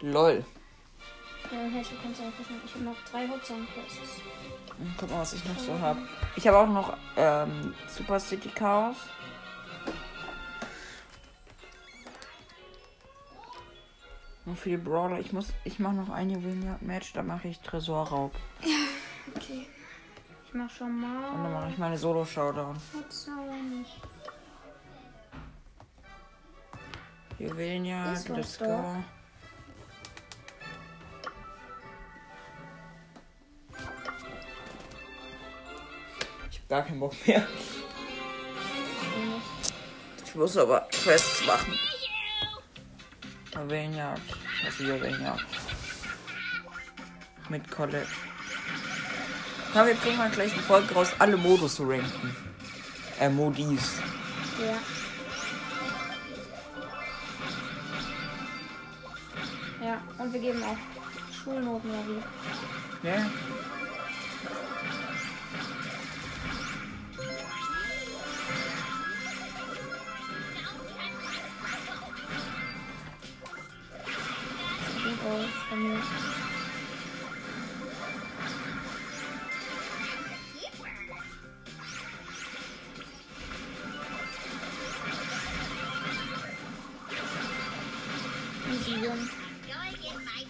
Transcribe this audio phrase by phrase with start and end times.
[0.00, 0.44] Lol.
[1.50, 1.90] Ja, ich
[2.74, 4.22] habe noch drei Hauptsachen-Quests.
[4.78, 6.00] Hm, Guck mal, was ich noch so habe.
[6.36, 8.96] Ich habe auch noch ähm, Super City Chaos.
[14.46, 15.18] Nur für die Brawler.
[15.18, 18.32] Ich muss, ich mache noch ein Juwelenjagd-Match, da mache ich Tresorraub.
[19.36, 19.66] Okay.
[20.48, 21.28] Ich mach schon mal.
[21.30, 22.76] Und dann mache ich meine Solo-Showdown.
[22.96, 23.84] Hauptsachen.
[27.38, 28.96] Juwelenjagd, Ist was let's go.
[36.70, 37.46] Gar keinen Bock mehr.
[40.24, 41.78] Ich muss aber Quests machen.
[43.54, 44.22] Juwelenjagd.
[44.64, 45.44] Also Juwelenjagd.
[47.48, 48.06] Mit Colette.
[49.72, 52.36] Komm, wir bringen mal gleich eine Folge raus, alle Modus zu ranken.
[53.18, 53.98] Äh, Modis.
[54.60, 54.78] Ja.
[59.84, 60.76] Ja, und wir geben auch
[61.34, 63.08] Schulnoten, wie.
[63.08, 63.30] Ja.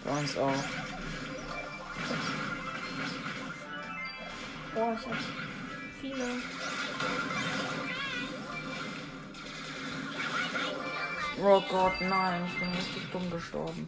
[0.03, 0.53] Bei uns auch.
[4.73, 5.17] Boah, ich hab
[6.01, 6.25] viele.
[11.43, 13.87] Oh Gott, nein, ich bin richtig dumm gestorben.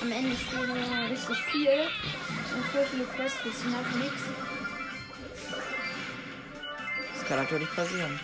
[0.00, 1.88] Am Ende spielen wir richtig viel.
[2.54, 4.22] Und voll viele Quests, sind einfach nichts.
[7.14, 8.18] Das kann natürlich passieren.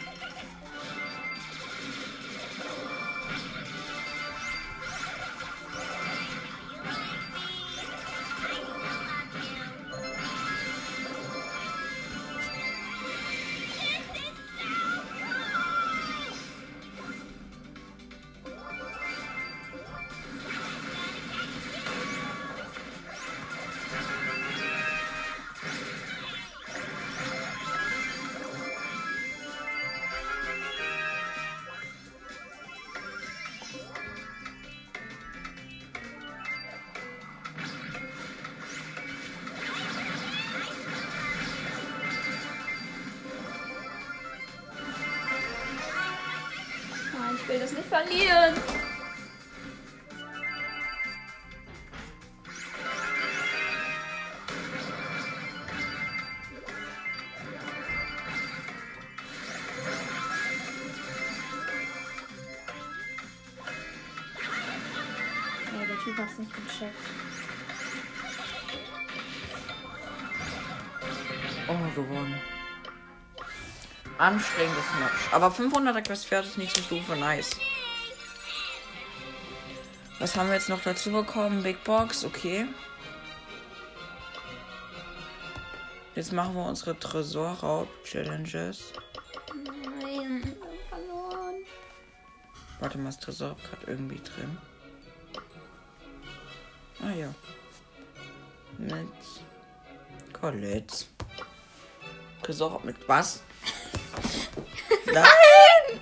[47.44, 48.54] Ich will das nicht verlieren.
[65.72, 66.94] Nee, der Typ hat's nicht gecheckt.
[71.68, 72.63] Oh, gewonnen.
[74.18, 75.32] Anstrengendes Match.
[75.32, 77.50] Aber 500er Quest fertig, nächste Stufe, nice.
[80.20, 81.62] Was haben wir jetzt noch dazu bekommen?
[81.62, 82.66] Big Box, okay.
[86.14, 88.92] Jetzt machen wir unsere Tresorraub-Challenges.
[90.00, 90.56] Nein,
[90.88, 91.64] verloren.
[92.78, 94.56] Warte mal, ist Tresorraub gerade irgendwie drin?
[97.02, 97.34] Ah ja.
[98.78, 99.08] Mit
[100.32, 101.06] Colette.
[102.42, 103.42] Tresorraub mit was?
[105.12, 106.00] Nein!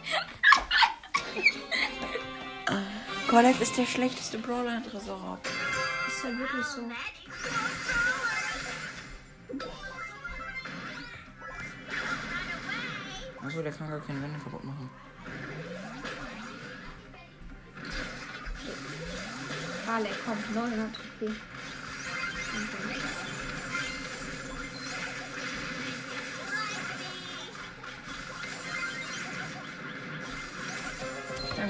[3.28, 5.40] Colette ist der schlechteste Brawler in Tresorraub.
[6.06, 6.82] Ist ja wirklich so.
[13.44, 14.90] Achso, der kann gar keine Wände kaputt machen.
[19.86, 21.30] Alle, komm, 900 HP.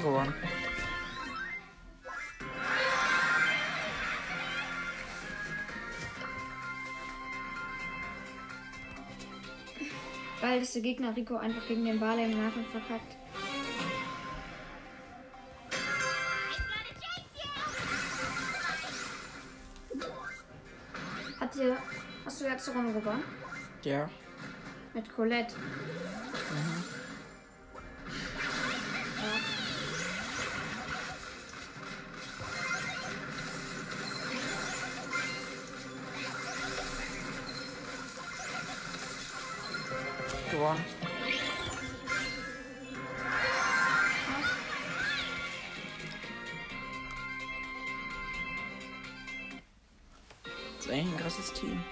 [0.03, 0.33] Gewonnen.
[10.41, 13.15] Bald ist der Gegner Rico einfach gegen den Barley im Nahkampf verkackt.
[21.39, 21.77] Hat dir,
[22.25, 23.23] hast du letzte Runde gewonnen?
[23.83, 24.09] Ja.
[24.93, 25.55] Mit Colette.
[40.53, 40.85] gewonnen.
[50.77, 51.83] Das ist eigentlich ein krasses Team.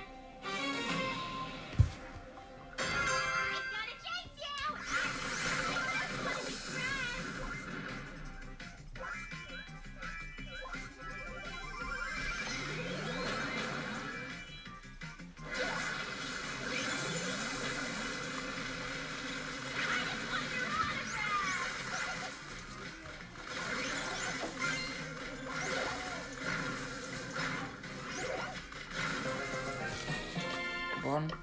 [31.21, 31.33] Gewonnen.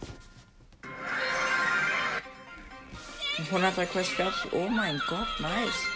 [3.36, 4.52] 500 Quest fertig.
[4.52, 5.86] Oh mein Gott, nice.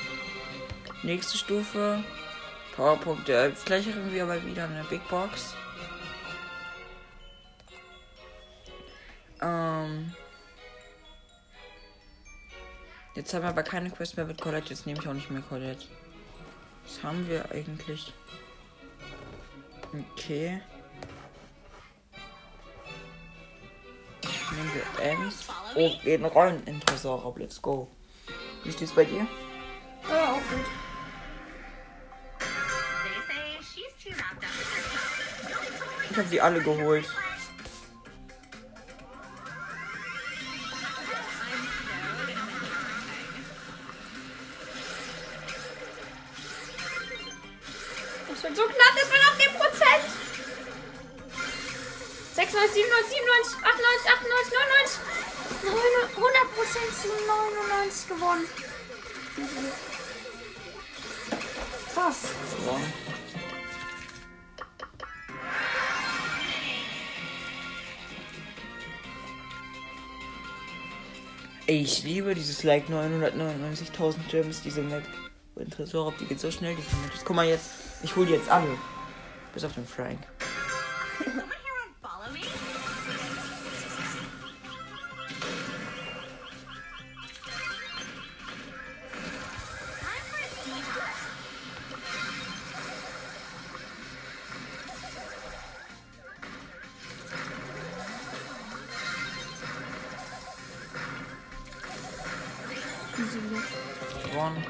[1.03, 2.03] Nächste Stufe.
[2.77, 3.33] Powerpunkte.
[3.33, 5.55] Jetzt gleich irgendwie aber wieder eine Big Box.
[9.41, 10.15] Ähm.
[13.15, 14.71] Jetzt haben wir aber keine Quest mehr mit Colette.
[14.71, 15.87] Jetzt nehme ich auch nicht mehr Colette.
[16.85, 18.13] Was haben wir eigentlich?
[19.93, 20.63] Okay.
[24.57, 25.47] Nehmen wir Ems.
[25.75, 27.35] Oh, gehen Rollen in Tresor.
[27.37, 27.89] Let's go.
[28.65, 29.27] Wie steht's bei dir?
[30.09, 30.67] Ja, auch gut.
[36.11, 37.09] Ich habe sie alle geholt.
[48.29, 50.05] Das wird so knapp, das wird auf dem Prozent.
[52.35, 55.01] 96, 97, 97, 98, 98,
[55.65, 58.47] 99, 100 Prozent zu 99 gewonnen.
[61.93, 62.21] Krass.
[71.67, 75.05] Ich liebe dieses Like 999.000 Gems, diese Map.
[75.55, 77.13] Und Tresor, die geht so schnell, diese Map.
[77.25, 77.71] Guck mal jetzt,
[78.03, 78.79] ich hole die jetzt alle.
[79.53, 80.19] Bis auf den Frank.
[104.33, 104.65] Gewonnen.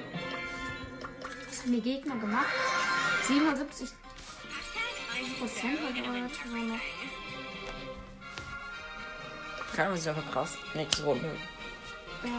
[1.48, 2.52] Was haben die Gegner gemacht?
[3.28, 3.90] 77
[5.38, 5.78] Prozent.
[9.72, 10.58] Keine Ahnung, ist einfach krass.
[10.74, 11.30] Nächste Runde.
[12.24, 12.30] Ja,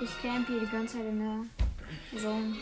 [0.00, 2.56] ich camp hier die ganze Zeit in der Zone.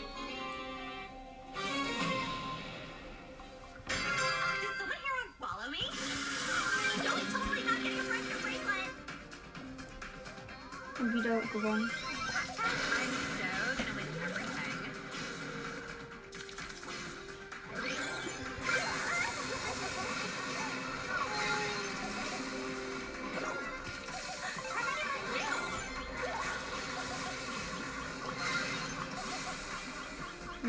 [10.99, 12.08] Did someone here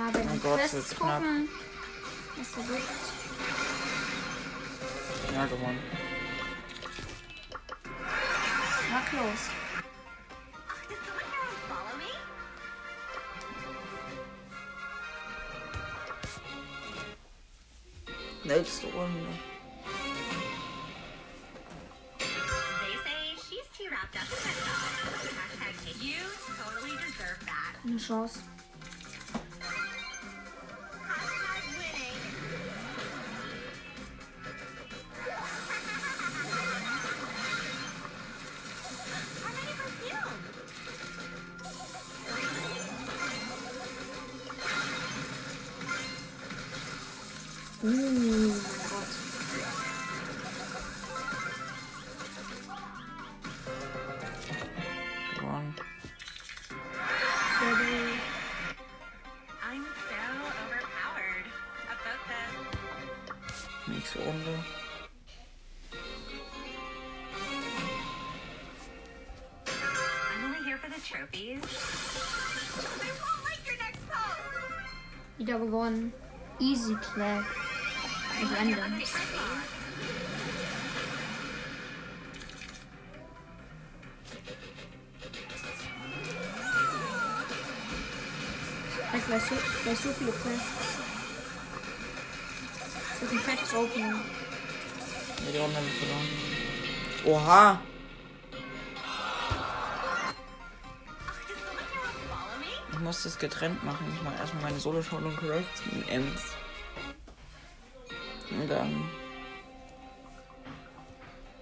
[0.01, 1.21] Mal bei Oh den Gott, Quests wird's knapp.
[1.21, 1.49] gucken,
[2.37, 2.89] was da gibt.
[5.35, 5.79] Ja, gewonnen.
[8.91, 9.51] Mach los.
[10.89, 12.11] Did someone here won't follow me?
[18.45, 19.29] Nächste Runde.
[22.81, 23.37] They say
[47.83, 48.53] Ooh, my
[55.41, 55.65] God.
[59.65, 60.21] I'm so
[60.61, 61.47] overpowered.
[61.87, 62.51] About that.
[63.89, 64.59] Makes it wonder.
[70.31, 71.63] I'm only here for the trophies.
[72.77, 74.01] I won't like your next.
[75.39, 76.13] You double one.
[76.59, 77.41] Easy play.
[78.41, 78.79] Und Ende.
[89.13, 89.55] Ich weiß so,
[89.85, 90.99] gleich so viele Quests.
[93.11, 94.13] Das wird ein fettes Opening.
[95.45, 96.29] Ja, die Runde haben wir verloren.
[97.27, 97.81] Oha!
[102.93, 104.07] Ich muss das getrennt machen.
[104.17, 106.55] Ich mache erstmal meine Solo-Show und Correct mit Ems.
[108.51, 109.09] Und dann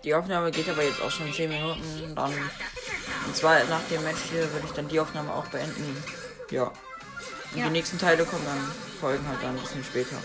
[0.04, 2.14] Die Aufnahme geht aber jetzt auch schon 10 Minuten.
[2.14, 2.33] Dann,
[3.26, 6.02] und zwar nach dem Match hier würde ich dann die Aufnahme auch beenden.
[6.50, 6.64] Ja.
[7.52, 7.64] Und Ja.
[7.64, 10.16] die nächsten Teile kommen dann, folgen halt dann ein bisschen später.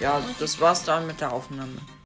[0.00, 1.76] Ja, das war's dann mit der Aufnahme.